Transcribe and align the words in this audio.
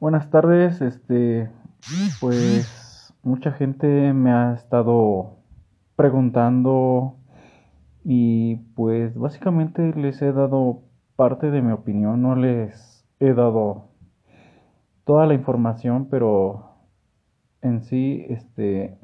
Buenas 0.00 0.30
tardes, 0.30 0.80
este, 0.80 1.50
pues 2.20 3.12
mucha 3.24 3.50
gente 3.50 4.12
me 4.12 4.30
ha 4.30 4.54
estado 4.54 5.38
preguntando 5.96 7.16
y 8.04 8.58
pues 8.76 9.18
básicamente 9.18 9.92
les 9.96 10.22
he 10.22 10.32
dado 10.32 10.82
parte 11.16 11.50
de 11.50 11.62
mi 11.62 11.72
opinión, 11.72 12.22
no 12.22 12.36
les 12.36 13.04
he 13.18 13.34
dado 13.34 13.88
toda 15.04 15.26
la 15.26 15.34
información, 15.34 16.06
pero 16.08 16.76
en 17.60 17.82
sí, 17.82 18.24
este, 18.28 18.96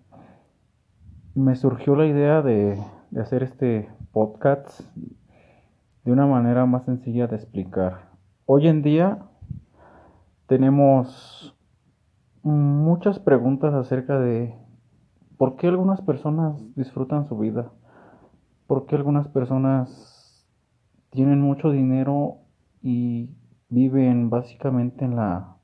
me 1.34 1.56
surgió 1.56 1.96
la 1.96 2.06
idea 2.06 2.40
de, 2.40 2.78
de 3.10 3.20
hacer 3.20 3.42
este 3.42 3.88
podcast 4.12 4.80
de 6.04 6.12
una 6.12 6.28
manera 6.28 6.66
más 6.66 6.84
sencilla 6.84 7.26
de 7.26 7.34
explicar. 7.34 8.10
Hoy 8.46 8.68
en 8.68 8.82
día 8.82 9.18
tenemos 10.54 11.52
muchas 12.44 13.18
preguntas 13.18 13.74
acerca 13.74 14.20
de 14.20 14.54
por 15.36 15.56
qué 15.56 15.66
algunas 15.66 16.00
personas 16.00 16.62
disfrutan 16.76 17.26
su 17.26 17.36
vida, 17.36 17.72
por 18.68 18.86
qué 18.86 18.94
algunas 18.94 19.26
personas 19.26 20.46
tienen 21.10 21.40
mucho 21.40 21.72
dinero 21.72 22.36
y 22.82 23.30
viven 23.68 24.30
básicamente 24.30 25.04
en 25.04 25.16
la 25.16 25.56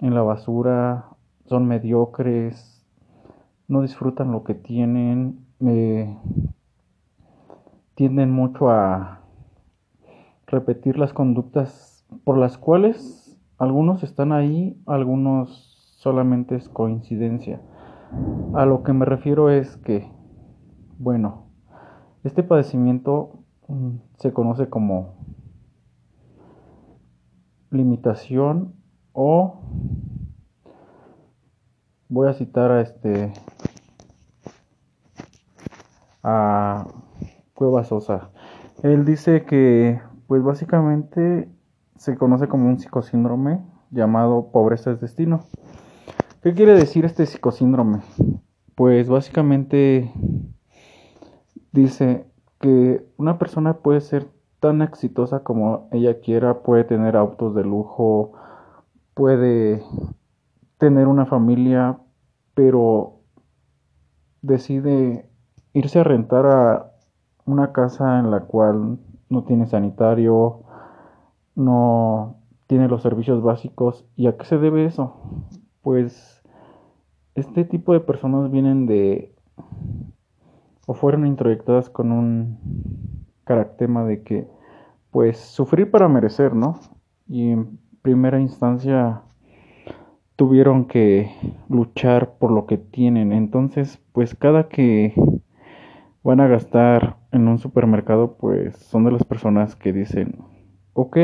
en 0.00 0.14
la 0.14 0.22
basura, 0.22 1.04
son 1.44 1.68
mediocres, 1.68 2.84
no 3.68 3.82
disfrutan 3.82 4.32
lo 4.32 4.42
que 4.42 4.54
tienen, 4.54 5.46
eh, 5.60 6.18
tienden 7.94 8.32
mucho 8.32 8.68
a 8.68 9.20
repetir 10.48 10.98
las 10.98 11.12
conductas 11.12 12.04
por 12.24 12.36
las 12.36 12.58
cuales 12.58 13.19
algunos 13.60 14.02
están 14.02 14.32
ahí, 14.32 14.82
algunos 14.86 15.94
solamente 15.98 16.56
es 16.56 16.70
coincidencia. 16.70 17.60
A 18.54 18.64
lo 18.64 18.82
que 18.82 18.94
me 18.94 19.04
refiero 19.04 19.50
es 19.50 19.76
que, 19.76 20.10
bueno, 20.98 21.44
este 22.24 22.42
padecimiento 22.42 23.44
mm, 23.68 23.96
se 24.16 24.32
conoce 24.32 24.70
como 24.70 25.14
limitación 27.70 28.72
o 29.12 29.60
voy 32.08 32.28
a 32.28 32.32
citar 32.32 32.72
a 32.72 32.80
este 32.80 33.34
a 36.22 36.86
Cueva 37.52 37.84
Sosa. 37.84 38.30
Él 38.82 39.04
dice 39.04 39.44
que 39.44 40.00
pues 40.26 40.42
básicamente 40.42 41.59
se 42.00 42.16
conoce 42.16 42.48
como 42.48 42.66
un 42.66 42.78
psicosíndrome 42.78 43.60
llamado 43.90 44.52
pobreza 44.52 44.90
es 44.90 45.02
destino. 45.02 45.40
¿Qué 46.42 46.54
quiere 46.54 46.72
decir 46.72 47.04
este 47.04 47.26
psicosíndrome? 47.26 48.00
Pues 48.74 49.10
básicamente 49.10 50.10
dice 51.72 52.24
que 52.58 53.06
una 53.18 53.38
persona 53.38 53.74
puede 53.74 54.00
ser 54.00 54.28
tan 54.60 54.80
exitosa 54.80 55.40
como 55.40 55.90
ella 55.92 56.20
quiera, 56.20 56.62
puede 56.62 56.84
tener 56.84 57.18
autos 57.18 57.54
de 57.54 57.64
lujo, 57.64 58.32
puede 59.12 59.82
tener 60.78 61.06
una 61.06 61.26
familia, 61.26 61.98
pero 62.54 63.20
decide 64.40 65.28
irse 65.74 65.98
a 65.98 66.04
rentar 66.04 66.46
a 66.46 66.92
una 67.44 67.72
casa 67.72 68.20
en 68.20 68.30
la 68.30 68.40
cual 68.40 68.98
no 69.28 69.44
tiene 69.44 69.66
sanitario, 69.66 70.64
no 71.60 72.36
tiene 72.66 72.88
los 72.88 73.02
servicios 73.02 73.42
básicos. 73.42 74.06
¿Y 74.16 74.26
a 74.26 74.36
qué 74.36 74.44
se 74.44 74.58
debe 74.58 74.84
eso? 74.84 75.16
Pues 75.82 76.42
este 77.34 77.64
tipo 77.64 77.92
de 77.92 78.00
personas 78.00 78.50
vienen 78.50 78.86
de 78.86 79.34
o 80.86 80.94
fueron 80.94 81.26
introyectadas 81.26 81.90
con 81.90 82.10
un 82.10 82.58
caractema 83.44 84.04
de 84.04 84.22
que 84.22 84.48
pues 85.10 85.38
sufrir 85.38 85.90
para 85.90 86.08
merecer, 86.08 86.54
¿no? 86.54 86.78
Y 87.28 87.50
en 87.50 87.78
primera 88.02 88.40
instancia 88.40 89.22
tuvieron 90.36 90.86
que 90.86 91.30
luchar 91.68 92.34
por 92.38 92.50
lo 92.50 92.66
que 92.66 92.78
tienen. 92.78 93.32
Entonces, 93.32 94.00
pues 94.12 94.34
cada 94.34 94.68
que 94.68 95.14
van 96.22 96.40
a 96.40 96.48
gastar 96.48 97.16
en 97.32 97.48
un 97.48 97.58
supermercado, 97.58 98.36
pues 98.38 98.76
son 98.76 99.04
de 99.04 99.12
las 99.12 99.24
personas 99.24 99.76
que 99.76 99.92
dicen, 99.92 100.38
Ok. 100.92 101.16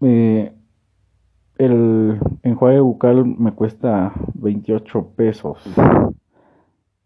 Eh, 0.00 0.52
el 1.56 2.20
enjuague 2.42 2.80
bucal 2.80 3.24
me 3.24 3.52
cuesta 3.52 4.12
28 4.34 5.12
pesos. 5.16 5.58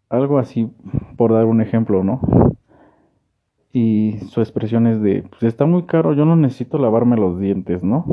Algo 0.09 0.39
así, 0.39 0.71
por 1.17 1.33
dar 1.33 1.45
un 1.45 1.61
ejemplo, 1.61 2.03
¿no? 2.03 2.19
Y 3.71 4.17
su 4.29 4.41
expresión 4.41 4.87
es 4.87 5.01
de, 5.01 5.23
pues 5.29 5.43
está 5.43 5.65
muy 5.65 5.83
caro, 5.83 6.13
yo 6.13 6.25
no 6.25 6.35
necesito 6.35 6.79
lavarme 6.79 7.15
los 7.15 7.39
dientes, 7.39 7.83
¿no? 7.83 8.05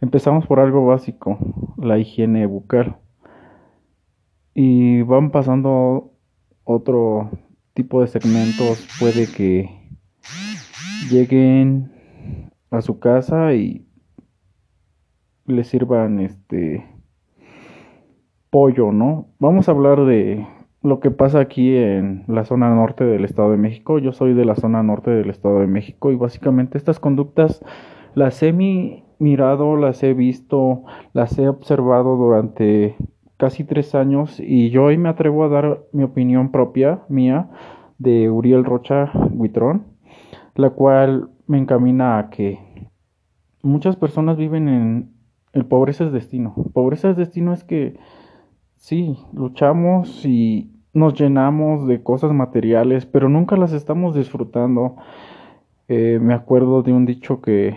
Empezamos 0.00 0.46
por 0.46 0.60
algo 0.60 0.86
básico, 0.86 1.38
la 1.76 1.98
higiene 1.98 2.46
bucal. 2.46 2.96
Y 4.54 5.02
van 5.02 5.30
pasando 5.30 6.12
otro 6.64 7.30
tipo 7.74 8.00
de 8.00 8.06
segmentos, 8.06 8.88
puede 8.98 9.26
que 9.26 9.79
lleguen 11.10 11.90
a 12.70 12.80
su 12.80 13.00
casa 13.00 13.52
y 13.54 13.86
les 15.46 15.68
sirvan 15.68 16.20
este 16.20 16.86
pollo, 18.50 18.92
¿no? 18.92 19.28
Vamos 19.38 19.68
a 19.68 19.72
hablar 19.72 20.04
de 20.04 20.46
lo 20.82 21.00
que 21.00 21.10
pasa 21.10 21.40
aquí 21.40 21.76
en 21.76 22.24
la 22.28 22.44
zona 22.44 22.72
norte 22.74 23.04
del 23.04 23.24
Estado 23.24 23.50
de 23.50 23.56
México. 23.56 23.98
Yo 23.98 24.12
soy 24.12 24.34
de 24.34 24.44
la 24.44 24.54
zona 24.54 24.82
norte 24.82 25.10
del 25.10 25.30
Estado 25.30 25.60
de 25.60 25.66
México 25.66 26.12
y 26.12 26.16
básicamente 26.16 26.78
estas 26.78 27.00
conductas 27.00 27.62
las 28.14 28.42
he 28.42 28.52
mirado, 28.52 29.76
las 29.76 30.02
he 30.02 30.14
visto, 30.14 30.84
las 31.12 31.38
he 31.38 31.48
observado 31.48 32.16
durante 32.16 32.96
casi 33.36 33.64
tres 33.64 33.94
años 33.94 34.38
y 34.38 34.70
yo 34.70 34.84
hoy 34.84 34.98
me 34.98 35.08
atrevo 35.08 35.44
a 35.44 35.48
dar 35.48 35.80
mi 35.92 36.04
opinión 36.04 36.50
propia, 36.50 37.00
mía, 37.08 37.48
de 37.98 38.30
Uriel 38.30 38.64
Rocha 38.64 39.10
Huitrón 39.32 39.89
la 40.54 40.70
cual 40.70 41.30
me 41.46 41.58
encamina 41.58 42.18
a 42.18 42.30
que 42.30 42.58
muchas 43.62 43.96
personas 43.96 44.36
viven 44.36 44.68
en 44.68 45.12
el 45.52 45.66
pobreza 45.66 46.04
es 46.04 46.12
destino. 46.12 46.54
Pobreza 46.72 47.10
es 47.10 47.16
destino 47.16 47.52
es 47.52 47.64
que 47.64 47.98
sí, 48.76 49.18
luchamos 49.32 50.24
y 50.24 50.70
nos 50.92 51.14
llenamos 51.14 51.86
de 51.86 52.02
cosas 52.02 52.32
materiales, 52.32 53.06
pero 53.06 53.28
nunca 53.28 53.56
las 53.56 53.72
estamos 53.72 54.14
disfrutando. 54.14 54.96
Eh, 55.88 56.18
me 56.20 56.34
acuerdo 56.34 56.82
de 56.82 56.92
un 56.92 57.04
dicho 57.04 57.40
que, 57.40 57.76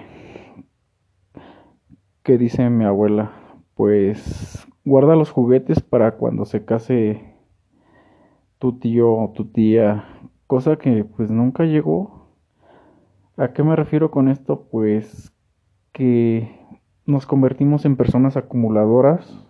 que 2.22 2.38
dice 2.38 2.70
mi 2.70 2.86
abuela, 2.86 3.32
pues 3.76 4.68
guarda 4.86 5.16
los 5.16 5.32
juguetes 5.32 5.82
para 5.82 6.12
cuando 6.14 6.46
se 6.46 6.66
case 6.66 7.34
tu 8.60 8.74
tío 8.80 9.12
o 9.12 9.32
tu 9.32 9.46
tía, 9.46 10.06
cosa 10.48 10.78
que 10.78 11.04
pues 11.04 11.32
nunca 11.32 11.66
llegó 11.66 12.23
¿A 13.36 13.52
qué 13.52 13.64
me 13.64 13.76
refiero 13.76 14.12
con 14.12 14.28
esto? 14.28 14.68
Pues 14.70 15.34
que 15.92 16.56
nos 17.08 17.26
convertimos 17.26 17.84
en 17.84 17.98
personas 17.98 18.38
acumuladoras, 18.38 19.44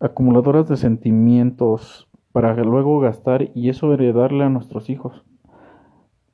acumuladoras 0.00 0.68
de 0.68 0.76
sentimientos 0.76 2.08
para 2.32 2.52
luego 2.56 2.98
gastar 2.98 3.50
y 3.54 3.68
eso 3.68 3.94
heredarle 3.94 4.42
a 4.42 4.48
nuestros 4.48 4.90
hijos. 4.90 5.24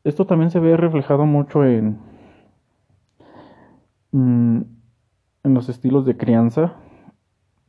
Esto 0.03 0.25
también 0.27 0.51
se 0.51 0.61
ve 0.61 0.79
reflejado 0.79 1.27
mucho 1.27 1.63
en, 1.63 1.99
mm, 4.13 4.61
en 5.45 5.55
los 5.55 5.69
estilos 5.69 6.07
de 6.07 6.17
crianza. 6.17 6.75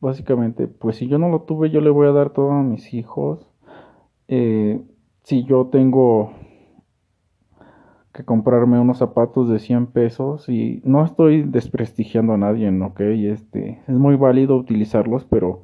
Básicamente, 0.00 0.66
pues 0.66 0.96
si 0.96 1.08
yo 1.08 1.18
no 1.18 1.28
lo 1.28 1.42
tuve, 1.42 1.68
yo 1.68 1.82
le 1.82 1.90
voy 1.90 2.08
a 2.08 2.12
dar 2.12 2.30
todo 2.30 2.52
a 2.52 2.62
mis 2.62 2.94
hijos. 2.94 3.46
Eh, 4.28 4.82
si 5.24 5.44
yo 5.44 5.66
tengo 5.66 6.32
que 8.12 8.24
comprarme 8.24 8.78
unos 8.78 8.98
zapatos 8.98 9.48
de 9.48 9.58
100 9.58 9.86
pesos 9.86 10.48
y 10.48 10.82
no 10.84 11.04
estoy 11.04 11.42
desprestigiando 11.42 12.34
a 12.34 12.38
nadie, 12.38 12.68
¿ok? 12.82 13.00
Este, 13.00 13.80
es 13.88 13.94
muy 13.94 14.16
válido 14.16 14.56
utilizarlos, 14.56 15.24
pero 15.24 15.62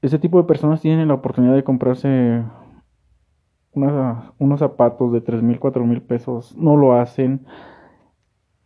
ese 0.00 0.18
tipo 0.18 0.38
de 0.38 0.44
personas 0.44 0.80
tienen 0.80 1.08
la 1.08 1.14
oportunidad 1.14 1.54
de 1.54 1.64
comprarse 1.64 2.44
unos 3.72 4.58
zapatos 4.58 5.12
de 5.12 5.20
3 5.20 5.42
mil, 5.42 5.60
4 5.60 5.84
mil 5.84 6.02
pesos, 6.02 6.56
no 6.56 6.76
lo 6.76 6.94
hacen 6.94 7.46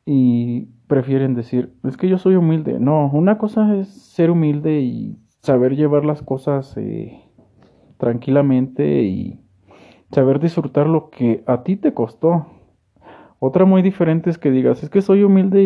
y 0.06 0.66
prefieren 0.86 1.34
decir, 1.34 1.74
es 1.84 1.96
que 1.96 2.08
yo 2.08 2.18
soy 2.18 2.36
humilde. 2.36 2.78
No, 2.78 3.10
una 3.12 3.38
cosa 3.38 3.76
es 3.76 3.88
ser 3.88 4.30
humilde 4.30 4.80
y 4.80 5.18
saber 5.42 5.76
llevar 5.76 6.04
las 6.04 6.22
cosas 6.22 6.76
eh, 6.76 7.20
tranquilamente 7.98 9.02
y 9.02 9.40
saber 10.12 10.38
disfrutar 10.40 10.86
lo 10.86 11.10
que 11.10 11.42
a 11.46 11.64
ti 11.64 11.76
te 11.76 11.92
costó 11.92 12.46
otra 13.44 13.64
muy 13.64 13.82
diferente 13.82 14.30
es 14.30 14.38
que 14.38 14.50
digas, 14.50 14.82
es 14.82 14.90
que 14.90 15.02
soy 15.02 15.22
humilde 15.22 15.62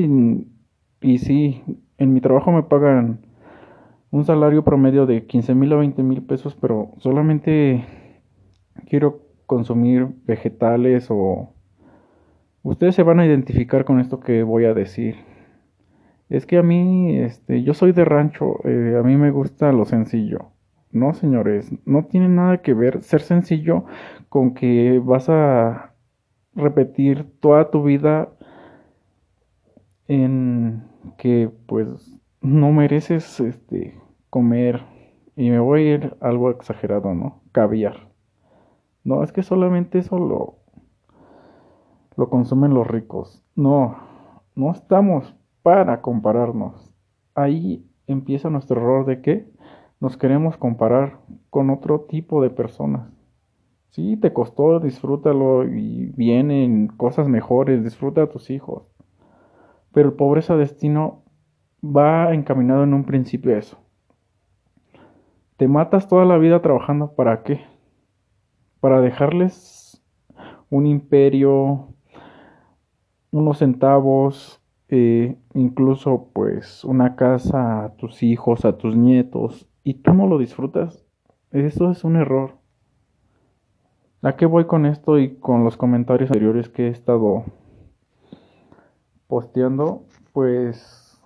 y 1.01 1.19
sí, 1.19 1.63
en 1.97 2.13
mi 2.13 2.21
trabajo 2.21 2.51
me 2.51 2.65
pagan 2.65 3.21
un 4.11 4.25
salario 4.25 4.65
promedio 4.65 5.07
de 5.07 5.27
15 5.27 5.55
mil 5.55 5.73
a 5.73 5.77
20 5.77 6.03
mil 6.03 6.23
pesos, 6.23 6.57
pero 6.61 6.93
solamente 6.99 7.85
quiero 8.87 9.21
consumir 9.47 10.09
vegetales 10.27 11.09
o... 11.11 11.55
Ustedes 12.63 12.97
se 12.97 13.03
van 13.03 13.21
a 13.21 13.27
identificar 13.27 13.85
con 13.85 14.01
esto 14.01 14.21
que 14.21 14.43
voy 14.43 14.65
a 14.65 14.75
decir. 14.75 15.17
Es 16.29 16.45
que 16.45 16.59
a 16.59 16.63
mí, 16.63 17.17
este, 17.17 17.63
yo 17.63 17.73
soy 17.73 17.93
de 17.93 18.05
rancho, 18.05 18.57
eh, 18.65 18.97
a 18.99 19.03
mí 19.03 19.17
me 19.17 19.31
gusta 19.31 19.73
lo 19.73 19.85
sencillo. 19.85 20.51
No, 20.91 21.15
señores, 21.15 21.71
no 21.87 22.05
tiene 22.07 22.29
nada 22.29 22.59
que 22.59 22.75
ver 22.75 23.03
ser 23.03 23.21
sencillo 23.21 23.85
con 24.29 24.55
que 24.55 25.01
vas 25.03 25.29
a 25.29 25.88
repetir 26.59 27.27
toda 27.41 27.71
tu 27.71 27.83
vida 27.83 28.31
en 30.09 30.85
que 31.17 31.51
pues 31.67 31.89
no 32.41 32.73
mereces 32.73 33.41
este 33.41 34.01
comer 34.31 34.83
y 35.37 35.51
me 35.51 35.61
voy 35.61 35.81
a 35.81 35.95
ir 35.95 36.17
algo 36.21 36.51
exagerado, 36.51 37.15
¿no? 37.15 37.41
Caviar. 37.53 38.09
No, 39.05 39.23
es 39.23 39.33
que 39.33 39.43
solamente 39.43 39.99
eso 39.99 40.19
lo 40.19 40.59
lo 42.17 42.29
consumen 42.31 42.75
los 42.75 42.87
ricos. 42.87 43.45
No, 43.55 43.97
no 44.57 44.73
estamos 44.73 45.37
para 45.63 46.03
compararnos. 46.03 46.93
Ahí 47.37 47.87
empieza 48.09 48.51
nuestro 48.51 48.81
error 48.81 49.07
de 49.07 49.23
que 49.23 49.49
nos 50.01 50.17
queremos 50.17 50.57
comparar 50.57 51.21
con 51.49 51.71
otro 51.71 52.01
tipo 52.09 52.43
de 52.43 52.51
personas. 52.51 53.18
Sí, 53.91 54.17
te 54.17 54.33
costó, 54.33 54.81
disfrútalo 54.81 55.65
y 55.65 56.13
vienen 56.17 56.89
cosas 56.89 57.29
mejores, 57.29 57.83
disfruta 57.83 58.23
a 58.23 58.29
tus 58.29 58.51
hijos. 58.51 58.85
Pero 59.93 60.11
el 60.11 60.15
pobreza 60.15 60.57
destino 60.57 61.23
va 61.83 62.33
encaminado 62.35 62.85
en 62.85 62.95
un 62.95 63.05
principio 63.05 63.55
a 63.55 63.59
eso. 63.59 63.79
Te 65.57 65.67
matas 65.67 66.07
toda 66.07 66.25
la 66.25 66.39
vida 66.39 66.63
trabajando 66.63 67.15
para 67.15 67.43
qué? 67.43 67.61
Para 68.81 69.01
dejarles 69.01 70.01
un 70.71 70.87
imperio, 70.87 71.89
unos 73.31 73.59
centavos, 73.59 74.63
eh, 74.89 75.37
incluso 75.55 76.31
pues 76.33 76.85
una 76.85 77.17
casa 77.17 77.85
a 77.85 77.97
tus 77.97 78.23
hijos, 78.23 78.65
a 78.65 78.77
tus 78.79 78.97
nietos, 78.97 79.69
y 79.83 79.95
tú 79.95 80.15
no 80.15 80.27
lo 80.27 80.39
disfrutas. 80.39 81.05
Eso 81.51 81.91
es 81.91 82.05
un 82.05 82.17
error. 82.17 82.58
¿A 84.21 84.35
qué 84.35 84.47
voy 84.47 84.65
con 84.65 84.85
esto 84.85 85.21
y 85.21 85.37
con 85.37 85.63
los 85.63 85.77
comentarios 85.77 86.31
anteriores 86.31 86.69
que 86.69 86.89
he 86.89 86.91
estado 86.91 87.45
posteando? 89.29 90.07
Pues 90.33 91.23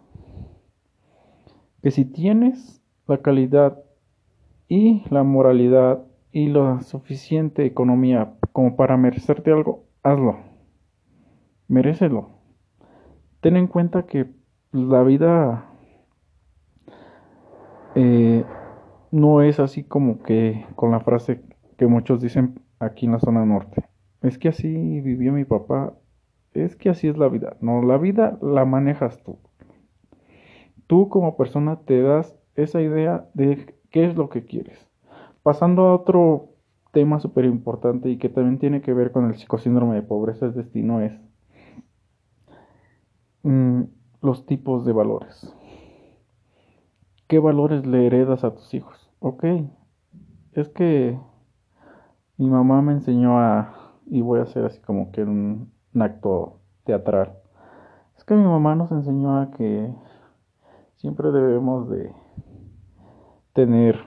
que 1.82 1.90
si 1.90 2.04
tienes 2.04 2.82
la 3.06 3.22
calidad 3.22 3.82
y 4.68 5.04
la 5.08 5.22
moralidad 5.22 6.04
y 6.32 6.48
la 6.48 6.82
suficiente 6.82 7.64
economía 7.64 8.34
como 8.52 8.76
para 8.76 8.98
merecerte 8.98 9.50
algo, 9.50 9.84
hazlo. 10.02 10.40
Merécelo. 11.68 12.28
Ten 13.40 13.56
en 13.56 13.68
cuenta 13.68 14.02
que 14.04 14.26
la 14.70 15.02
vida 15.02 15.64
eh, 17.94 18.44
no 19.10 19.40
es 19.40 19.60
así 19.60 19.82
como 19.82 20.22
que 20.22 20.66
con 20.76 20.90
la 20.90 21.00
frase 21.00 21.42
que 21.78 21.86
muchos 21.86 22.20
dicen 22.20 22.61
aquí 22.82 23.06
en 23.06 23.12
la 23.12 23.20
zona 23.20 23.44
norte. 23.46 23.84
Es 24.22 24.38
que 24.38 24.48
así 24.48 25.00
vivió 25.00 25.32
mi 25.32 25.44
papá. 25.44 25.94
Es 26.52 26.76
que 26.76 26.90
así 26.90 27.08
es 27.08 27.16
la 27.16 27.28
vida. 27.28 27.56
No, 27.60 27.82
la 27.82 27.96
vida 27.96 28.38
la 28.42 28.64
manejas 28.64 29.22
tú. 29.22 29.38
Tú 30.86 31.08
como 31.08 31.36
persona 31.36 31.80
te 31.86 32.02
das 32.02 32.36
esa 32.54 32.80
idea 32.80 33.28
de 33.34 33.74
qué 33.90 34.04
es 34.04 34.16
lo 34.16 34.28
que 34.28 34.44
quieres. 34.44 34.88
Pasando 35.42 35.86
a 35.86 35.94
otro 35.94 36.50
tema 36.92 37.20
súper 37.20 37.46
importante 37.46 38.10
y 38.10 38.18
que 38.18 38.28
también 38.28 38.58
tiene 38.58 38.82
que 38.82 38.92
ver 38.92 39.12
con 39.12 39.26
el 39.26 39.36
psicosíndrome 39.36 39.94
de 39.94 40.02
pobreza 40.02 40.46
es 40.46 40.54
destino 40.54 41.00
es 41.00 41.12
mm, 43.42 43.82
los 44.20 44.44
tipos 44.44 44.84
de 44.84 44.92
valores. 44.92 45.54
¿Qué 47.28 47.38
valores 47.38 47.86
le 47.86 48.06
heredas 48.06 48.44
a 48.44 48.54
tus 48.54 48.74
hijos? 48.74 49.10
Ok, 49.20 49.44
es 50.52 50.68
que 50.68 51.18
mi 52.42 52.50
mamá 52.50 52.82
me 52.82 52.92
enseñó 52.92 53.38
a, 53.38 53.72
y 54.06 54.20
voy 54.20 54.40
a 54.40 54.42
hacer 54.42 54.64
así 54.64 54.80
como 54.80 55.12
que 55.12 55.22
un, 55.22 55.72
acto 55.94 56.58
teatral. 56.84 57.38
Es 58.16 58.24
que 58.24 58.34
mi 58.34 58.42
mamá 58.42 58.74
nos 58.74 58.90
enseñó 58.90 59.40
a 59.40 59.52
que 59.52 59.94
siempre 60.96 61.30
debemos 61.30 61.88
de 61.88 62.12
tener 63.52 64.00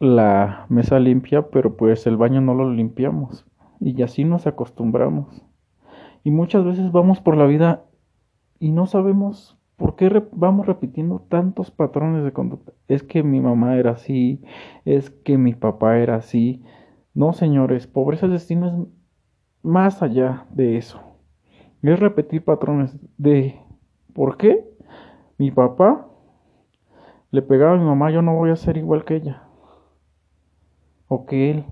la 0.00 0.66
mesa 0.68 0.98
limpia, 0.98 1.48
pero 1.50 1.76
pues 1.76 2.06
el 2.06 2.16
baño 2.16 2.40
no 2.40 2.54
lo 2.54 2.72
limpiamos 2.72 3.46
y 3.78 4.02
así 4.02 4.24
nos 4.24 4.48
acostumbramos. 4.48 5.42
Y 6.24 6.32
muchas 6.32 6.64
veces 6.64 6.90
vamos 6.90 7.20
por 7.20 7.36
la 7.36 7.46
vida 7.46 7.84
y 8.58 8.72
no 8.72 8.86
sabemos 8.86 9.57
¿Por 9.78 9.94
qué 9.94 10.10
vamos 10.32 10.66
repitiendo 10.66 11.20
tantos 11.28 11.70
patrones 11.70 12.24
de 12.24 12.32
conducta? 12.32 12.72
Es 12.88 13.04
que 13.04 13.22
mi 13.22 13.40
mamá 13.40 13.76
era 13.76 13.92
así, 13.92 14.42
es 14.84 15.10
que 15.10 15.38
mi 15.38 15.54
papá 15.54 15.98
era 15.98 16.16
así. 16.16 16.64
No, 17.14 17.32
señores, 17.32 17.86
pobreza 17.86 18.26
del 18.26 18.34
destino 18.34 18.66
es 18.66 18.74
más 19.62 20.02
allá 20.02 20.46
de 20.50 20.78
eso. 20.78 21.00
Es 21.80 22.00
repetir 22.00 22.44
patrones 22.44 22.98
de 23.18 23.60
¿por 24.14 24.36
qué? 24.36 24.68
Mi 25.38 25.52
papá 25.52 26.08
le 27.30 27.40
pegaba 27.42 27.74
a 27.74 27.78
mi 27.78 27.84
mamá, 27.84 28.10
yo 28.10 28.20
no 28.20 28.34
voy 28.34 28.50
a 28.50 28.56
ser 28.56 28.78
igual 28.78 29.04
que 29.04 29.14
ella. 29.14 29.44
O 31.06 31.24
que 31.24 31.52
él. 31.52 31.64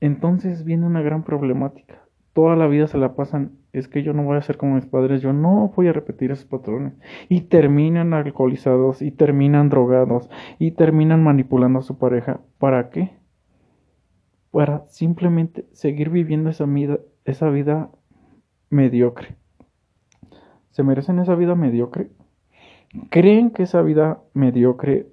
Entonces 0.00 0.64
viene 0.64 0.86
una 0.86 1.02
gran 1.02 1.22
problemática. 1.22 2.08
Toda 2.32 2.56
la 2.56 2.66
vida 2.66 2.86
se 2.86 2.96
la 2.96 3.14
pasan 3.14 3.58
es 3.74 3.88
que 3.88 4.04
yo 4.04 4.12
no 4.12 4.22
voy 4.22 4.36
a 4.36 4.42
ser 4.42 4.56
como 4.56 4.76
mis 4.76 4.86
padres, 4.86 5.20
yo 5.20 5.32
no 5.32 5.72
voy 5.74 5.88
a 5.88 5.92
repetir 5.92 6.30
esos 6.30 6.46
patrones. 6.46 6.94
Y 7.28 7.42
terminan 7.42 8.14
alcoholizados, 8.14 9.02
y 9.02 9.10
terminan 9.10 9.68
drogados, 9.68 10.30
y 10.60 10.70
terminan 10.70 11.24
manipulando 11.24 11.80
a 11.80 11.82
su 11.82 11.98
pareja. 11.98 12.40
¿Para 12.58 12.90
qué? 12.90 13.10
Para 14.52 14.86
simplemente 14.88 15.66
seguir 15.72 16.10
viviendo 16.10 16.50
esa 16.50 16.64
vida, 16.66 17.00
esa 17.24 17.50
vida 17.50 17.90
mediocre. 18.70 19.36
¿Se 20.70 20.84
merecen 20.84 21.18
esa 21.18 21.34
vida 21.34 21.56
mediocre? 21.56 22.10
¿Creen 23.10 23.50
que 23.50 23.64
esa 23.64 23.82
vida 23.82 24.22
mediocre 24.34 25.08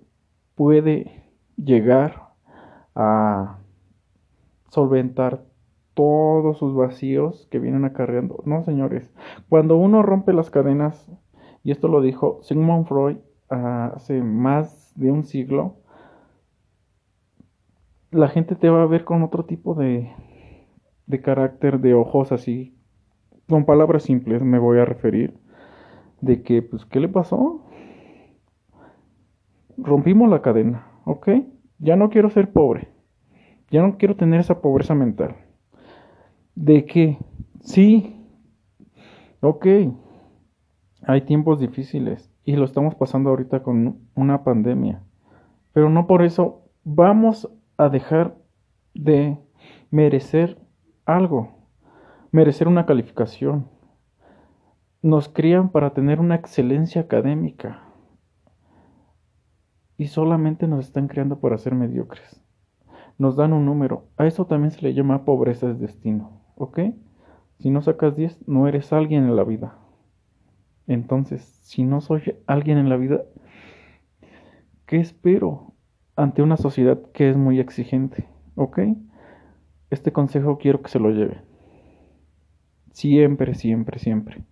puede 0.54 1.24
llegar 1.58 2.30
a 2.94 3.58
solventar 4.70 5.44
todos 5.94 6.58
sus 6.58 6.74
vacíos 6.74 7.48
que 7.52 7.60
vienen 7.60 7.86
acarreando. 7.86 8.42
No, 8.46 8.64
señores, 8.64 9.12
cuando 9.50 9.78
uno 9.78 10.02
rompe 10.04 10.34
las 10.34 10.50
cadenas, 10.50 11.08
y 11.64 11.72
esto 11.72 11.88
lo 11.88 12.02
dijo 12.02 12.40
Sigmund 12.44 12.88
Freud 12.88 13.18
hace 13.50 14.22
más 14.22 14.94
de 14.96 15.12
un 15.12 15.26
siglo, 15.26 15.76
la 18.12 18.30
gente 18.30 18.56
te 18.56 18.70
va 18.70 18.84
a 18.84 18.88
ver 18.88 19.04
con 19.04 19.24
otro 19.24 19.46
tipo 19.46 19.74
de, 19.76 20.12
de 21.06 21.22
carácter, 21.22 21.80
de 21.80 21.94
ojos 21.94 22.32
así, 22.32 22.78
con 23.48 23.66
palabras 23.66 24.04
simples 24.04 24.42
me 24.42 24.60
voy 24.60 24.80
a 24.80 24.86
referir, 24.86 25.38
de 26.22 26.44
que, 26.44 26.62
pues, 26.62 26.86
¿qué 26.86 27.00
le 27.00 27.10
pasó? 27.10 27.66
Rompimos 29.78 30.30
la 30.30 30.42
cadena, 30.42 30.88
¿ok? 31.06 31.30
Ya 31.80 31.96
no 31.96 32.10
quiero 32.10 32.30
ser 32.30 32.52
pobre, 32.52 32.90
ya 33.70 33.82
no 33.82 33.98
quiero 33.98 34.16
tener 34.16 34.40
esa 34.40 34.62
pobreza 34.62 34.94
mental 34.94 35.36
de 36.56 36.86
que 36.86 37.18
sí, 37.62 38.16
ok, 39.42 39.66
hay 41.04 41.22
tiempos 41.22 41.60
difíciles 41.60 42.32
y 42.44 42.56
lo 42.56 42.66
estamos 42.66 42.96
pasando 42.96 43.30
ahorita 43.30 43.64
con 43.64 44.00
una 44.16 44.44
pandemia, 44.44 45.04
pero 45.74 45.90
no 45.90 46.08
por 46.08 46.24
eso 46.24 46.62
vamos 46.84 47.50
a 47.78 47.90
dejar 47.90 48.36
de 48.94 49.38
merecer 49.90 50.60
algo, 51.06 51.68
merecer 52.32 52.68
una 52.68 52.86
calificación. 52.86 53.68
Nos 55.02 55.30
crían 55.30 55.70
para 55.70 55.94
tener 55.94 56.20
una 56.20 56.36
excelencia 56.36 57.02
académica 57.02 57.82
y 59.98 60.08
solamente 60.08 60.68
nos 60.68 60.86
están 60.86 61.08
criando 61.08 61.40
para 61.40 61.58
ser 61.58 61.76
mediocres. 61.76 62.44
Nos 63.18 63.36
dan 63.36 63.54
un 63.54 63.66
número. 63.66 64.06
A 64.18 64.26
eso 64.26 64.46
también 64.46 64.72
se 64.72 64.82
le 64.82 64.94
llama 64.94 65.26
pobreza 65.26 65.68
de 65.68 65.76
destino. 65.76 66.41
¿Ok? 66.62 66.80
Si 67.60 67.70
no 67.70 67.82
sacas 67.82 68.16
10, 68.16 68.48
no 68.48 68.68
eres 68.68 68.94
alguien 68.94 69.24
en 69.24 69.36
la 69.36 69.44
vida. 69.44 69.78
Entonces, 70.88 71.42
si 71.64 71.84
no 71.84 72.02
soy 72.02 72.36
alguien 72.46 72.78
en 72.78 72.90
la 72.90 72.98
vida, 72.98 73.24
¿qué 74.86 74.98
espero 74.98 75.74
ante 76.16 76.42
una 76.42 76.58
sociedad 76.58 77.00
que 77.14 77.30
es 77.30 77.38
muy 77.38 77.60
exigente? 77.60 78.28
¿Ok? 78.56 78.80
Este 79.90 80.12
consejo 80.12 80.58
quiero 80.58 80.82
que 80.82 80.90
se 80.90 81.00
lo 81.00 81.10
lleve. 81.12 81.42
Siempre, 82.92 83.56
siempre, 83.56 84.00
siempre. 84.00 84.44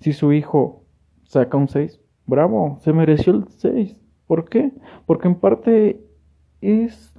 Si 0.00 0.12
su 0.12 0.32
hijo 0.32 0.84
saca 1.24 1.56
un 1.56 1.68
6, 1.68 2.00
bravo, 2.26 2.78
se 2.80 2.92
mereció 2.92 3.34
el 3.34 3.48
6. 3.48 4.00
¿Por 4.26 4.48
qué? 4.48 4.72
Porque 5.06 5.28
en 5.28 5.34
parte 5.34 6.00
es 6.60 7.12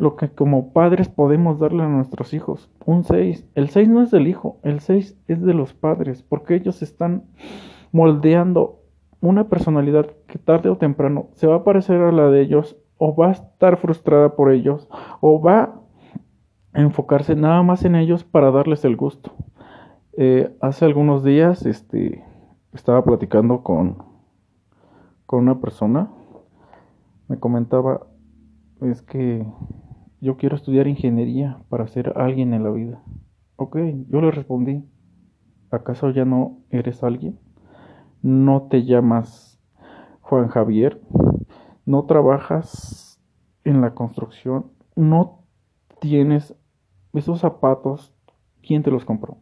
lo 0.00 0.16
que 0.16 0.30
como 0.30 0.72
padres 0.72 1.08
podemos 1.08 1.58
darle 1.58 1.84
a 1.84 1.88
nuestros 1.88 2.32
hijos. 2.34 2.70
Un 2.84 3.04
6. 3.04 3.46
El 3.54 3.68
6 3.68 3.88
no 3.88 4.02
es 4.02 4.10
del 4.10 4.26
hijo, 4.28 4.58
el 4.62 4.80
6 4.80 5.18
es 5.28 5.42
de 5.42 5.54
los 5.54 5.74
padres, 5.74 6.22
porque 6.22 6.54
ellos 6.54 6.82
están 6.82 7.24
moldeando 7.92 8.80
una 9.20 9.48
personalidad 9.48 10.06
que 10.26 10.38
tarde 10.38 10.70
o 10.70 10.78
temprano 10.78 11.28
se 11.34 11.46
va 11.46 11.56
a 11.56 11.64
parecer 11.64 12.00
a 12.00 12.12
la 12.12 12.30
de 12.30 12.40
ellos 12.40 12.76
o 12.96 13.14
va 13.14 13.28
a 13.28 13.32
estar 13.32 13.76
frustrada 13.76 14.34
por 14.34 14.50
ellos 14.50 14.88
o 15.20 15.40
va 15.40 15.74
a 16.72 16.80
enfocarse 16.80 17.36
nada 17.36 17.62
más 17.62 17.84
en 17.84 17.96
ellos 17.96 18.24
para 18.24 18.50
darles 18.50 18.84
el 18.84 18.96
gusto. 18.96 19.32
Eh, 20.16 20.56
hace 20.60 20.86
algunos 20.86 21.22
días 21.22 21.66
este, 21.66 22.24
estaba 22.72 23.04
platicando 23.04 23.62
con, 23.62 23.98
con 25.26 25.40
una 25.40 25.60
persona, 25.60 26.10
me 27.28 27.38
comentaba, 27.38 28.06
es 28.80 29.02
que 29.02 29.46
yo 30.20 30.36
quiero 30.36 30.56
estudiar 30.56 30.86
ingeniería 30.86 31.62
para 31.68 31.88
ser 31.88 32.12
alguien 32.16 32.52
en 32.52 32.64
la 32.64 32.70
vida. 32.70 33.02
Ok, 33.56 33.76
yo 34.08 34.20
le 34.20 34.30
respondí, 34.30 34.84
¿acaso 35.70 36.10
ya 36.10 36.24
no 36.24 36.58
eres 36.70 37.02
alguien? 37.02 37.38
¿No 38.22 38.68
te 38.70 38.84
llamas 38.84 39.60
Juan 40.20 40.48
Javier? 40.48 41.00
¿No 41.86 42.04
trabajas 42.04 43.20
en 43.64 43.80
la 43.80 43.94
construcción? 43.94 44.72
¿No 44.94 45.44
tienes 46.00 46.54
esos 47.14 47.40
zapatos? 47.40 48.14
¿Quién 48.62 48.82
te 48.82 48.90
los 48.90 49.04
compró? 49.04 49.38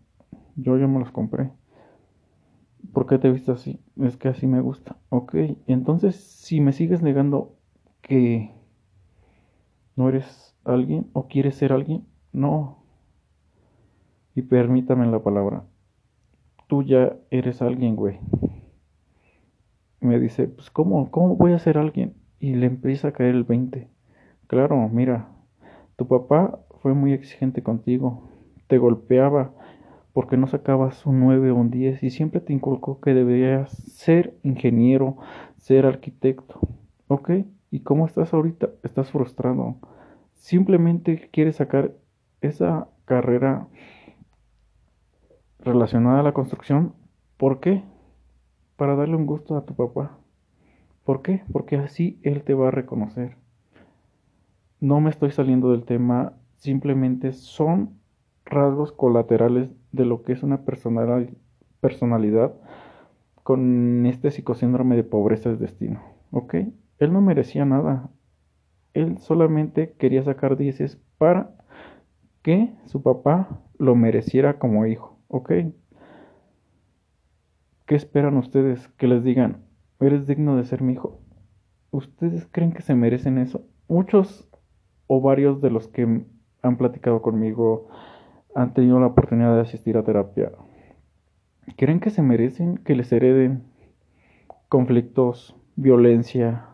Yo 0.57 0.77
ya 0.79 0.87
me 0.87 1.01
los 1.01 1.11
compré. 1.11 1.53
¿Por 2.93 3.07
qué 3.07 3.19
te 3.19 3.31
viste 3.31 3.53
así? 3.53 3.81
Es 3.97 4.17
que 4.17 4.29
así 4.29 4.47
me 4.47 4.61
gusta. 4.61 4.97
Ok, 5.09 5.35
entonces 5.67 6.17
si 6.17 6.61
me 6.61 6.73
sigues 6.73 7.03
negando 7.03 7.57
que 8.01 8.53
no 9.97 10.09
eres 10.09 10.48
alguien 10.71 11.09
o 11.13 11.29
quieres 11.29 11.57
ser 11.57 11.73
alguien, 11.73 12.07
no. 12.33 12.85
Y 14.35 14.43
permítame 14.43 15.07
la 15.07 15.23
palabra. 15.23 15.65
Tú 16.67 16.83
ya 16.83 17.17
eres 17.31 17.63
alguien, 17.63 17.97
güey. 17.97 18.19
Me 20.01 20.21
dice, 20.21 20.47
pues 20.49 20.71
¿cómo? 20.71 21.11
¿Cómo 21.11 21.37
voy 21.37 21.53
a 21.53 21.59
ser 21.59 21.79
alguien? 21.79 22.15
Y 22.39 22.55
le 22.55 22.67
empieza 22.67 23.09
a 23.09 23.13
caer 23.13 23.35
el 23.35 23.45
20. 23.45 23.89
Claro, 24.47 24.89
mira, 24.89 25.29
tu 25.97 26.07
papá 26.07 26.61
fue 26.81 26.95
muy 26.95 27.13
exigente 27.13 27.63
contigo. 27.63 28.29
Te 28.69 28.79
golpeaba 28.79 29.53
porque 30.13 30.37
no 30.37 30.47
sacabas 30.47 31.07
un 31.07 31.21
9 31.21 31.51
o 31.51 31.57
un 31.57 31.71
10 31.71 32.03
y 32.03 32.11
siempre 32.11 32.41
te 32.41 32.53
inculcó 32.53 33.01
que 33.01 33.15
deberías 33.15 33.71
ser 33.71 34.37
ingeniero, 34.43 35.17
ser 35.57 35.87
arquitecto. 35.87 36.61
¿Ok? 37.09 37.31
¿Y 37.71 37.81
cómo 37.81 38.07
estás 38.07 38.33
ahorita? 38.35 38.71
Estás 38.83 39.11
frustrado. 39.11 39.77
Simplemente 40.39 41.29
quieres 41.33 41.57
sacar 41.57 41.93
esa 42.41 42.89
carrera 43.05 43.69
relacionada 45.59 46.21
a 46.21 46.23
la 46.23 46.33
construcción. 46.33 46.95
¿Por 47.37 47.61
qué? 47.61 47.83
Para 48.77 48.97
darle 48.97 49.17
un 49.17 49.27
gusto 49.27 49.57
a 49.57 49.65
tu 49.65 49.75
papá. 49.75 50.19
¿Por 51.05 51.23
qué? 51.23 51.43
Porque 51.53 51.77
así 51.77 52.19
él 52.23 52.43
te 52.43 52.55
va 52.55 52.69
a 52.69 52.73
reconocer. 52.73 53.37
No 54.81 55.01
me 55.01 55.11
estoy 55.11 55.33
saliendo 55.33 55.73
del 55.73 55.85
tema, 55.85 56.35
simplemente 56.57 57.33
son 57.33 57.99
rasgos 58.45 58.93
colaterales 58.93 59.71
de 59.93 60.05
lo 60.05 60.23
que 60.23 60.33
es 60.33 60.43
una 60.43 60.65
personalidad 60.65 62.55
con 63.43 64.07
este 64.07 64.31
psicosíndrome 64.31 64.97
de 64.97 65.05
pobreza 65.05 65.51
de 65.51 65.57
destino. 65.57 66.01
¿Ok? 66.31 66.55
Él 66.99 67.13
no 67.13 67.21
merecía 67.21 67.65
nada. 67.65 68.11
Él 68.95 69.19
solamente 69.19 69.93
quería 69.99 70.23
sacar 70.23 70.57
dieces 70.57 71.01
para 71.19 71.55
que 72.43 72.75
su 72.87 73.03
papá 73.03 73.61
lo 73.79 73.95
mereciera 73.95 74.59
como 74.59 74.87
hijo. 74.87 75.19
¿Ok? 75.29 75.53
¿Qué 77.87 77.95
esperan 77.95 78.37
ustedes? 78.37 78.89
Que 78.97 79.07
les 79.07 79.25
digan, 79.25 79.65
eres 80.01 80.27
digno 80.27 80.57
de 80.57 80.65
ser 80.65 80.83
mi 80.83 80.95
hijo. 80.95 81.21
¿Ustedes 81.91 82.47
creen 82.51 82.73
que 82.73 82.83
se 82.83 82.95
merecen 82.95 83.39
eso? 83.39 83.67
Muchos 83.89 84.49
o 85.07 85.21
varios 85.21 85.61
de 85.61 85.71
los 85.71 85.89
que 85.89 86.25
han 86.63 86.77
platicado 86.77 87.23
conmigo 87.23 87.89
han 88.55 88.75
tenido 88.75 89.01
la 89.01 89.07
oportunidad 89.07 89.55
de 89.55 89.63
asistir 89.63 89.97
a 89.97 90.05
terapia, 90.05 90.53
¿creen 91.77 92.01
que 92.01 92.11
se 92.11 92.23
merecen 92.23 92.79
que 92.79 92.95
les 92.95 93.11
hereden 93.13 93.65
conflictos, 94.69 95.57
violencia, 95.77 96.67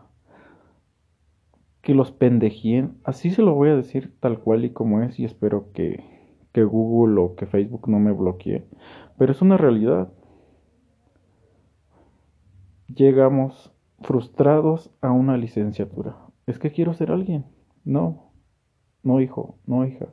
que 1.85 1.95
los 1.95 2.11
pendejien? 2.11 2.97
Así 3.05 3.31
se 3.31 3.41
lo 3.41 3.55
voy 3.55 3.69
a 3.69 3.77
decir 3.77 4.13
tal 4.19 4.39
cual 4.41 4.65
y 4.65 4.71
como 4.71 5.01
es 5.01 5.17
y 5.17 5.23
espero 5.23 5.71
que, 5.71 6.03
que 6.51 6.65
Google 6.65 7.21
o 7.21 7.35
que 7.35 7.45
Facebook 7.45 7.87
no 7.87 7.99
me 7.99 8.11
bloquee. 8.11 8.65
Pero 9.17 9.31
es 9.31 9.41
una 9.41 9.55
realidad. 9.55 10.11
Llegamos 12.87 13.71
frustrados 14.01 14.91
a 14.99 15.11
una 15.11 15.37
licenciatura. 15.37 16.17
Es 16.45 16.59
que 16.59 16.71
quiero 16.71 16.93
ser 16.93 17.11
alguien. 17.11 17.45
No, 17.85 18.33
no 19.03 19.21
hijo, 19.21 19.57
no 19.65 19.85
hija 19.85 20.07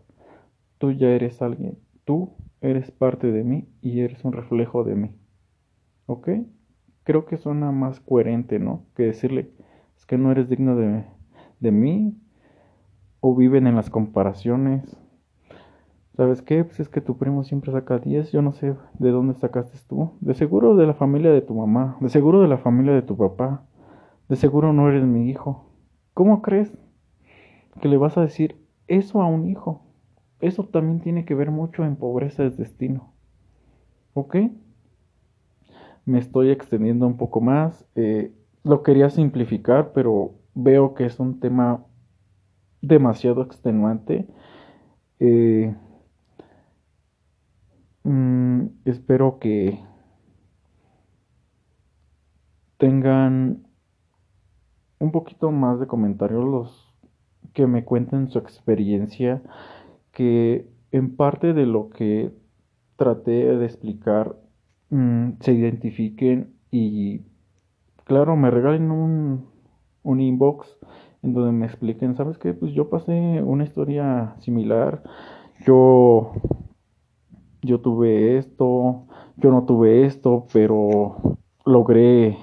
tú 0.82 0.90
ya 0.90 1.10
eres 1.10 1.40
alguien, 1.40 1.78
tú 2.04 2.32
eres 2.60 2.90
parte 2.90 3.30
de 3.30 3.44
mí 3.44 3.68
y 3.82 4.00
eres 4.00 4.24
un 4.24 4.32
reflejo 4.32 4.82
de 4.82 4.96
mí. 4.96 5.12
¿Ok? 6.06 6.28
Creo 7.04 7.24
que 7.24 7.36
suena 7.36 7.70
más 7.70 8.00
coherente, 8.00 8.58
¿no? 8.58 8.84
Que 8.96 9.04
decirle, 9.04 9.52
es 9.96 10.06
que 10.06 10.18
no 10.18 10.32
eres 10.32 10.48
digno 10.48 10.74
de, 10.74 11.04
de 11.62 11.72
mí, 11.72 12.14
o 13.20 13.34
viven 13.34 13.66
en 13.66 13.76
las 13.76 13.88
comparaciones. 13.88 14.96
¿Sabes 16.16 16.42
qué? 16.42 16.64
Pues 16.64 16.80
es 16.80 16.88
que 16.90 17.00
tu 17.00 17.16
primo 17.16 17.44
siempre 17.44 17.72
saca 17.72 17.98
10, 17.98 18.32
yo 18.32 18.42
no 18.42 18.52
sé 18.52 18.74
de 18.98 19.10
dónde 19.10 19.34
sacaste 19.34 19.78
tú. 19.88 20.12
De 20.20 20.34
seguro 20.34 20.76
de 20.76 20.86
la 20.86 20.94
familia 20.94 21.30
de 21.30 21.40
tu 21.40 21.54
mamá, 21.54 21.96
de 22.00 22.10
seguro 22.10 22.42
de 22.42 22.48
la 22.48 22.58
familia 22.58 22.92
de 22.92 23.02
tu 23.02 23.16
papá, 23.16 23.64
de 24.28 24.36
seguro 24.36 24.74
no 24.74 24.88
eres 24.90 25.04
mi 25.04 25.30
hijo. 25.30 25.64
¿Cómo 26.12 26.42
crees 26.42 26.76
que 27.80 27.88
le 27.88 27.96
vas 27.96 28.18
a 28.18 28.22
decir 28.22 28.56
eso 28.88 29.22
a 29.22 29.26
un 29.26 29.48
hijo? 29.48 29.82
eso 30.42 30.64
también 30.64 31.00
tiene 31.00 31.24
que 31.24 31.34
ver 31.34 31.50
mucho 31.50 31.84
en 31.84 31.96
pobreza 31.96 32.42
de 32.42 32.50
destino. 32.50 33.14
¿Ok? 34.12 34.36
Me 36.04 36.18
estoy 36.18 36.50
extendiendo 36.50 37.06
un 37.06 37.16
poco 37.16 37.40
más. 37.40 37.86
Eh, 37.94 38.32
lo 38.64 38.82
quería 38.82 39.08
simplificar, 39.08 39.92
pero 39.94 40.34
veo 40.54 40.94
que 40.94 41.06
es 41.06 41.18
un 41.20 41.40
tema 41.40 41.84
demasiado 42.80 43.42
extenuante. 43.42 44.26
Eh, 45.20 45.74
mm, 48.04 48.66
espero 48.84 49.38
que 49.38 49.78
tengan 52.78 53.66
un 54.98 55.12
poquito 55.12 55.50
más 55.50 55.78
de 55.80 55.86
comentarios 55.86 56.44
los 56.44 56.94
que 57.54 57.66
me 57.66 57.84
cuenten 57.84 58.30
su 58.30 58.38
experiencia 58.38 59.42
que 60.12 60.68
en 60.90 61.16
parte 61.16 61.52
de 61.54 61.66
lo 61.66 61.90
que 61.90 62.32
traté 62.96 63.56
de 63.56 63.64
explicar 63.64 64.36
mm, 64.90 65.32
se 65.40 65.52
identifiquen 65.52 66.54
y 66.70 67.22
claro, 68.04 68.36
me 68.36 68.50
regalen 68.50 68.90
un, 68.90 69.51
un 70.02 70.20
inbox 70.20 70.78
en 71.22 71.34
donde 71.34 71.52
me 71.52 71.66
expliquen, 71.66 72.16
¿sabes 72.16 72.38
qué? 72.38 72.52
Pues 72.54 72.72
yo 72.72 72.90
pasé 72.90 73.42
una 73.44 73.64
historia 73.64 74.34
similar, 74.40 75.02
yo, 75.64 76.32
yo 77.62 77.80
tuve 77.80 78.38
esto, 78.38 79.06
yo 79.36 79.50
no 79.50 79.64
tuve 79.64 80.04
esto, 80.04 80.46
pero 80.52 81.38
logré 81.64 82.36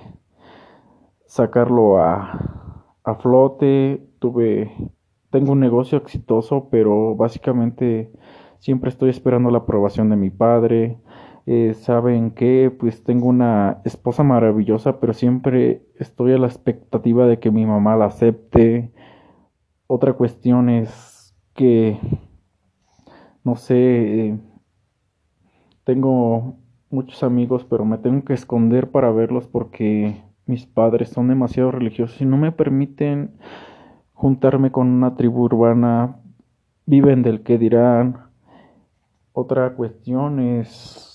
sacarlo 1.26 2.00
a, 2.00 2.86
a 3.04 3.16
flote, 3.16 4.08
tuve 4.20 4.72
tengo 5.30 5.52
un 5.52 5.60
negocio 5.60 5.98
exitoso, 5.98 6.70
pero 6.70 7.16
básicamente 7.16 8.12
siempre 8.60 8.90
estoy 8.90 9.10
esperando 9.10 9.52
la 9.52 9.60
aprobación 9.60 10.10
de 10.10 10.16
mi 10.16 10.30
padre. 10.30 10.98
Eh, 11.52 11.74
Saben 11.74 12.30
que 12.30 12.70
pues 12.70 13.04
tengo 13.04 13.28
una 13.28 13.82
esposa 13.84 14.22
maravillosa, 14.22 15.00
pero 15.00 15.14
siempre 15.14 15.82
estoy 15.96 16.34
a 16.34 16.38
la 16.38 16.46
expectativa 16.46 17.26
de 17.26 17.40
que 17.40 17.50
mi 17.50 17.66
mamá 17.66 17.96
la 17.96 18.06
acepte. 18.06 18.92
Otra 19.88 20.14
cuestión 20.14 20.70
es 20.70 21.36
que, 21.56 21.98
no 23.44 23.56
sé, 23.56 24.38
tengo 25.86 26.58
muchos 26.92 27.24
amigos, 27.24 27.66
pero 27.68 27.84
me 27.84 27.98
tengo 27.98 28.24
que 28.26 28.34
esconder 28.34 28.92
para 28.92 29.10
verlos 29.10 29.48
porque 29.48 30.22
mis 30.46 30.68
padres 30.68 31.10
son 31.10 31.30
demasiado 31.30 31.72
religiosos 31.72 32.22
y 32.22 32.26
no 32.26 32.38
me 32.38 32.52
permiten 32.52 33.32
juntarme 34.14 34.72
con 34.72 34.86
una 34.86 35.16
tribu 35.16 35.46
urbana, 35.46 36.20
viven 36.86 37.24
del 37.24 37.42
que 37.42 37.58
dirán. 37.58 38.20
Otra 39.34 39.74
cuestión 39.74 40.40
es, 40.40 41.09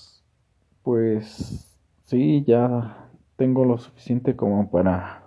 pues, 0.85 1.75
sí, 2.05 2.43
ya 2.45 3.09
tengo 3.37 3.65
lo 3.65 3.79
suficiente 3.79 4.35
como 4.35 4.69
para 4.69 5.23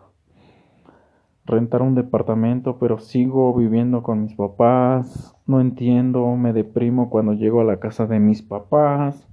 rentar 1.45 1.83
un 1.83 1.97
departamento, 1.97 2.79
pero 2.79 3.01
sigo 3.01 3.53
viviendo 3.55 4.05
con 4.05 4.23
mis 4.23 4.35
papás, 4.35 5.35
no 5.47 5.61
entiendo, 5.61 6.37
me 6.37 6.53
deprimo 6.53 7.11
cuando 7.11 7.33
llego 7.33 7.61
a 7.61 7.65
la 7.65 7.81
casa 7.81 8.07
de 8.07 8.21
mis 8.21 8.41
papás, 8.41 9.27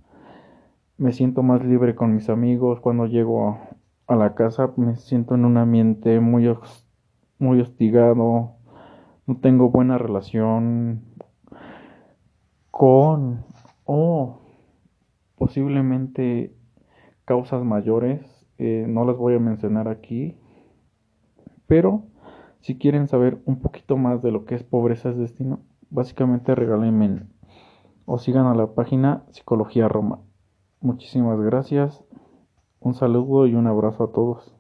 me 0.98 1.12
siento 1.12 1.44
más 1.44 1.64
libre 1.64 1.94
con 1.94 2.16
mis 2.16 2.28
amigos, 2.30 2.80
cuando 2.80 3.06
llego 3.06 3.60
a 4.08 4.16
la 4.16 4.34
casa 4.34 4.72
me 4.78 4.96
siento 4.96 5.36
en 5.36 5.46
un 5.46 5.58
ambiente 5.58 6.20
muy, 6.20 6.52
muy 7.38 7.62
hostigado, 7.62 8.56
no 9.28 9.38
tengo 9.42 9.70
buena 9.70 10.00
relación 10.00 11.04
con 12.72 13.46
o 13.86 14.45
posiblemente 15.38 16.56
causas 17.26 17.64
mayores, 17.64 18.22
eh, 18.58 18.86
no 18.88 19.06
las 19.06 19.18
voy 19.18 19.36
a 19.36 19.40
mencionar 19.40 19.88
aquí, 19.88 20.38
pero 21.68 22.04
si 22.62 22.78
quieren 22.78 23.08
saber 23.08 23.42
un 23.46 23.60
poquito 23.60 23.98
más 23.98 24.22
de 24.22 24.32
lo 24.32 24.46
que 24.46 24.56
es 24.56 24.64
pobreza 24.64 25.10
es 25.10 25.18
destino, 25.18 25.60
básicamente 25.90 26.56
regálenme 26.56 27.28
o 28.06 28.18
sigan 28.18 28.46
a 28.46 28.56
la 28.56 28.74
página 28.74 29.24
Psicología 29.32 29.88
Roma. 29.88 30.20
Muchísimas 30.82 31.40
gracias, 31.42 32.04
un 32.80 32.94
saludo 32.94 33.48
y 33.48 33.56
un 33.56 33.68
abrazo 33.68 34.06
a 34.06 34.12
todos. 34.12 34.55